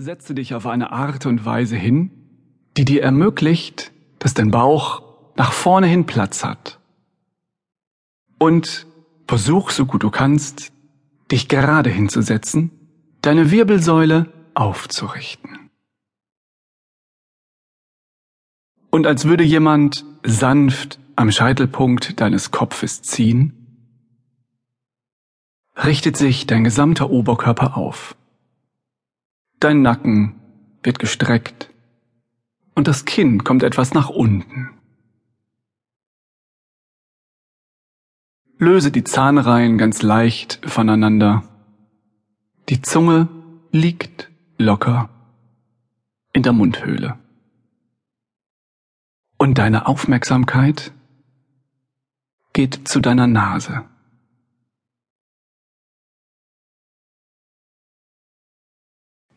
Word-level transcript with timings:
Setze 0.00 0.34
dich 0.34 0.54
auf 0.54 0.66
eine 0.66 0.92
Art 0.92 1.26
und 1.26 1.44
Weise 1.44 1.76
hin, 1.76 2.10
die 2.78 2.86
dir 2.86 3.02
ermöglicht, 3.02 3.92
dass 4.18 4.32
dein 4.32 4.50
Bauch 4.50 5.02
nach 5.36 5.52
vorne 5.52 5.88
hin 5.88 6.06
Platz 6.06 6.42
hat. 6.42 6.80
Und 8.38 8.86
versuch, 9.28 9.68
so 9.68 9.84
gut 9.84 10.02
du 10.02 10.10
kannst, 10.10 10.72
dich 11.30 11.48
gerade 11.48 11.90
hinzusetzen, 11.90 12.70
deine 13.20 13.50
Wirbelsäule 13.50 14.32
aufzurichten. 14.54 15.68
Und 18.88 19.06
als 19.06 19.26
würde 19.26 19.44
jemand 19.44 20.06
sanft 20.24 20.98
am 21.14 21.30
Scheitelpunkt 21.30 22.22
deines 22.22 22.50
Kopfes 22.50 23.02
ziehen, 23.02 23.52
richtet 25.76 26.16
sich 26.16 26.46
dein 26.46 26.64
gesamter 26.64 27.10
Oberkörper 27.10 27.76
auf. 27.76 28.16
Dein 29.60 29.82
Nacken 29.82 30.40
wird 30.82 30.98
gestreckt 30.98 31.70
und 32.74 32.88
das 32.88 33.04
Kinn 33.04 33.44
kommt 33.44 33.62
etwas 33.62 33.92
nach 33.92 34.08
unten. 34.08 34.70
Löse 38.56 38.90
die 38.90 39.04
Zahnreihen 39.04 39.76
ganz 39.76 40.00
leicht 40.00 40.60
voneinander. 40.64 41.44
Die 42.70 42.80
Zunge 42.80 43.28
liegt 43.70 44.30
locker 44.56 45.10
in 46.32 46.42
der 46.42 46.54
Mundhöhle. 46.54 47.18
Und 49.36 49.58
deine 49.58 49.86
Aufmerksamkeit 49.86 50.92
geht 52.54 52.88
zu 52.88 53.00
deiner 53.00 53.26
Nase. 53.26 53.84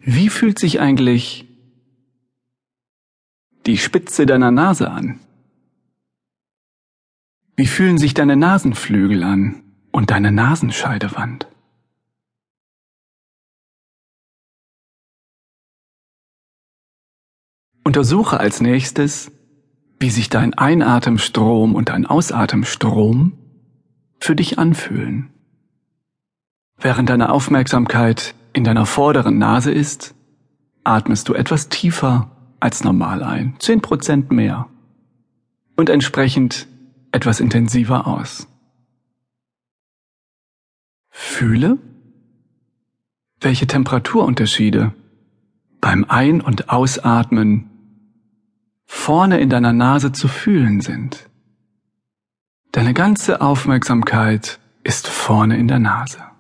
Wie 0.06 0.28
fühlt 0.28 0.60
sich 0.60 0.82
eigentlich 0.82 1.48
die 3.66 3.78
Spitze 3.78 4.26
deiner 4.26 4.52
Nase 4.52 4.92
an? 4.92 5.22
Wie 7.56 7.68
fühlen 7.68 7.98
sich 7.98 8.14
deine 8.14 8.36
Nasenflügel 8.36 9.24
an 9.24 9.64
und 9.94 10.12
deine 10.12 10.34
Nasenscheidewand? 10.34 11.48
Untersuche 17.86 18.42
als 18.42 18.60
nächstes, 18.60 19.32
wie 20.00 20.10
sich 20.10 20.28
dein 20.28 20.54
Einatemstrom 20.54 21.76
und 21.76 21.88
dein 21.88 22.06
Ausatemstrom 22.06 23.38
für 24.20 24.36
dich 24.36 24.60
anfühlen. 24.60 25.32
Während 26.78 27.10
deine 27.10 27.32
Aufmerksamkeit 27.32 28.36
in 28.54 28.64
deiner 28.64 28.86
vorderen 28.86 29.38
Nase 29.38 29.72
ist, 29.72 30.16
atmest 30.84 31.28
du 31.30 31.34
etwas 31.34 31.70
tiefer 31.70 32.32
als 32.60 32.84
normal 32.84 33.24
ein, 33.24 33.56
zehn 33.60 33.82
Prozent 33.82 34.32
mehr 34.32 34.70
und 35.76 35.90
entsprechend 35.90 36.68
etwas 37.12 37.40
intensiver 37.40 38.08
aus. 38.08 38.48
Fühle, 41.10 41.78
welche 43.40 43.68
Temperaturunterschiede 43.68 44.94
beim 45.82 46.06
Ein- 46.08 46.42
und 46.42 46.70
Ausatmen 46.70 47.70
vorne 48.86 49.40
in 49.40 49.50
deiner 49.50 49.74
Nase 49.74 50.12
zu 50.12 50.28
fühlen 50.28 50.82
sind. 50.82 51.30
Deine 52.72 52.94
ganze 52.94 53.42
Aufmerksamkeit 53.42 54.60
ist 54.84 55.08
vorne 55.08 55.58
in 55.58 55.68
der 55.68 55.80
Nase. 55.80 56.33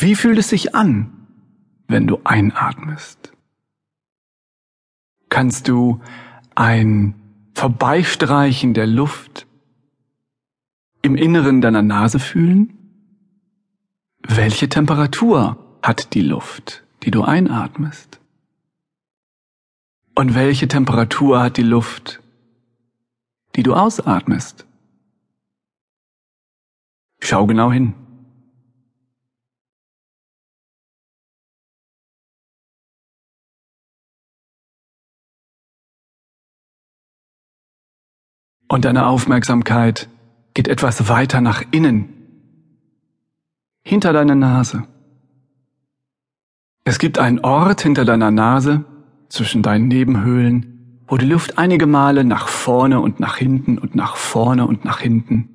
Wie 0.00 0.14
fühlt 0.14 0.38
es 0.38 0.48
sich 0.48 0.74
an, 0.74 1.12
wenn 1.86 2.06
du 2.06 2.20
einatmest? 2.24 3.32
Kannst 5.28 5.68
du 5.68 6.00
ein 6.54 7.14
Vorbeistreichen 7.54 8.72
der 8.72 8.86
Luft 8.86 9.46
im 11.02 11.16
Inneren 11.16 11.60
deiner 11.60 11.82
Nase 11.82 12.18
fühlen? 12.18 12.78
Welche 14.22 14.70
Temperatur 14.70 15.58
hat 15.82 16.14
die 16.14 16.22
Luft, 16.22 16.82
die 17.02 17.10
du 17.10 17.22
einatmest? 17.22 18.20
Und 20.14 20.34
welche 20.34 20.66
Temperatur 20.66 21.42
hat 21.42 21.58
die 21.58 21.62
Luft, 21.62 22.22
die 23.54 23.62
du 23.62 23.74
ausatmest? 23.74 24.66
Schau 27.20 27.46
genau 27.46 27.70
hin. 27.70 27.92
Und 38.70 38.84
deine 38.84 39.06
Aufmerksamkeit 39.06 40.08
geht 40.54 40.68
etwas 40.68 41.08
weiter 41.08 41.40
nach 41.40 41.64
innen, 41.72 42.08
hinter 43.82 44.12
deiner 44.12 44.36
Nase. 44.36 44.84
Es 46.84 47.00
gibt 47.00 47.18
einen 47.18 47.40
Ort 47.40 47.80
hinter 47.80 48.04
deiner 48.04 48.30
Nase, 48.30 48.84
zwischen 49.28 49.62
deinen 49.62 49.88
Nebenhöhlen, 49.88 51.02
wo 51.08 51.16
die 51.16 51.26
Luft 51.26 51.58
einige 51.58 51.86
Male 51.86 52.22
nach 52.22 52.46
vorne 52.46 53.00
und 53.00 53.18
nach 53.18 53.36
hinten 53.36 53.76
und 53.76 53.96
nach 53.96 54.14
vorne 54.14 54.66
und 54.66 54.84
nach 54.84 55.00
hinten 55.00 55.48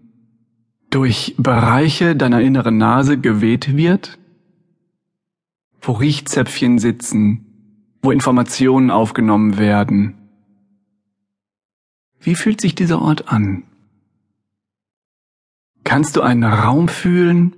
durch 0.89 1.35
Bereiche 1.37 2.17
deiner 2.17 2.41
inneren 2.41 2.77
Nase 2.77 3.17
geweht 3.17 3.77
wird, 3.77 4.17
wo 5.81 5.93
Riechzäpfchen 5.93 6.79
sitzen, 6.79 7.45
wo 8.01 8.11
Informationen 8.11 8.91
aufgenommen 8.91 9.57
werden, 9.57 10.24
wie 12.25 12.35
fühlt 12.35 12.59
sich 12.59 12.75
dieser 12.75 13.01
Ort 13.01 13.29
an? 13.29 13.63
Kannst 15.83 16.15
du 16.15 16.21
einen 16.21 16.43
Raum 16.43 16.87
fühlen, 16.87 17.55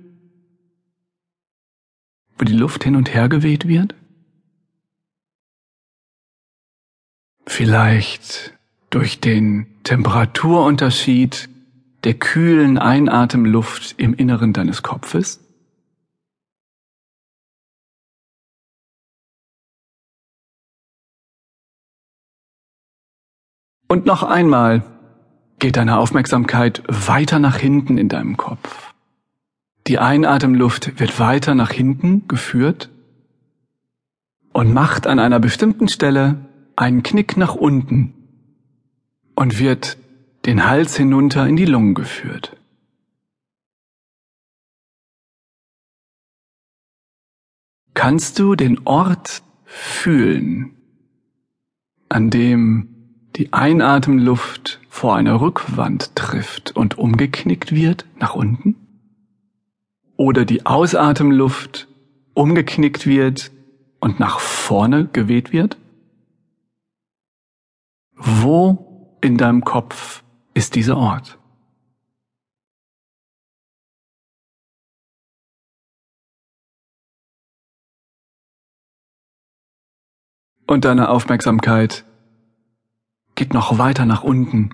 wo 2.38 2.44
die 2.44 2.52
Luft 2.52 2.84
hin 2.84 2.94
und 2.94 3.12
her 3.12 3.28
geweht 3.28 3.66
wird? 3.66 3.94
Vielleicht 7.46 8.52
durch 8.90 9.20
den 9.20 9.66
Temperaturunterschied 9.84 11.48
der 12.04 12.14
kühlen 12.14 12.78
Einatemluft 12.78 13.94
im 13.96 14.14
Inneren 14.14 14.52
deines 14.52 14.82
Kopfes? 14.82 15.40
Und 23.88 24.04
noch 24.04 24.22
einmal 24.22 24.82
geht 25.58 25.76
deine 25.76 25.98
Aufmerksamkeit 25.98 26.82
weiter 26.88 27.38
nach 27.38 27.56
hinten 27.56 27.96
in 27.96 28.10
deinem 28.10 28.36
Kopf. 28.36 28.94
Die 29.86 29.98
Einatemluft 29.98 31.00
wird 31.00 31.18
weiter 31.18 31.54
nach 31.54 31.70
hinten 31.70 32.28
geführt 32.28 32.90
und 34.52 34.74
macht 34.74 35.06
an 35.06 35.18
einer 35.18 35.40
bestimmten 35.40 35.88
Stelle 35.88 36.36
einen 36.76 37.02
Knick 37.02 37.38
nach 37.38 37.54
unten 37.54 38.12
und 39.34 39.58
wird 39.58 39.96
den 40.44 40.66
Hals 40.66 40.94
hinunter 40.96 41.46
in 41.46 41.56
die 41.56 41.64
Lungen 41.64 41.94
geführt. 41.94 42.56
Kannst 47.94 48.38
du 48.38 48.54
den 48.54 48.86
Ort 48.86 49.42
fühlen, 49.64 50.76
an 52.10 52.30
dem 52.30 52.97
die 53.38 53.52
Einatemluft 53.52 54.80
vor 54.88 55.14
einer 55.14 55.40
Rückwand 55.40 56.16
trifft 56.16 56.74
und 56.74 56.98
umgeknickt 56.98 57.72
wird 57.72 58.04
nach 58.18 58.34
unten? 58.34 58.74
Oder 60.16 60.44
die 60.44 60.66
Ausatemluft 60.66 61.86
umgeknickt 62.34 63.06
wird 63.06 63.52
und 64.00 64.18
nach 64.18 64.40
vorne 64.40 65.06
geweht 65.12 65.52
wird? 65.52 65.76
Wo 68.16 69.16
in 69.20 69.36
deinem 69.36 69.62
Kopf 69.64 70.24
ist 70.54 70.74
dieser 70.74 70.96
Ort? 70.96 71.38
Und 80.66 80.84
deine 80.84 81.08
Aufmerksamkeit 81.08 82.04
geht 83.38 83.54
noch 83.54 83.78
weiter 83.78 84.04
nach 84.04 84.24
unten, 84.24 84.70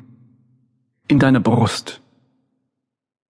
in 1.07 1.19
deine 1.19 1.39
Brust. 1.39 2.01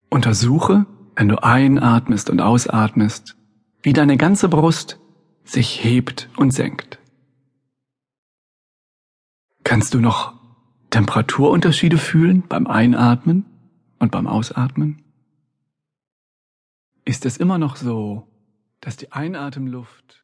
Untersuche, 0.09 0.85
wenn 1.15 1.29
du 1.29 1.41
einatmest 1.41 2.29
und 2.29 2.41
ausatmest, 2.41 3.37
wie 3.81 3.93
deine 3.93 4.17
ganze 4.17 4.49
Brust 4.49 4.99
sich 5.45 5.85
hebt 5.85 6.29
und 6.35 6.51
senkt. 6.51 6.99
Kannst 9.63 9.93
du 9.93 10.01
noch 10.01 10.33
Temperaturunterschiede 10.89 11.97
fühlen 11.97 12.43
beim 12.49 12.67
Einatmen 12.67 13.45
und 13.99 14.11
beim 14.11 14.27
Ausatmen? 14.27 15.01
Ist 17.05 17.25
es 17.25 17.37
immer 17.37 17.57
noch 17.57 17.77
so, 17.77 18.27
dass 18.81 18.97
die 18.97 19.13
Einatemluft 19.13 20.20